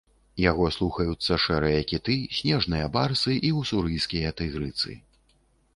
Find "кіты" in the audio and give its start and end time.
1.91-2.15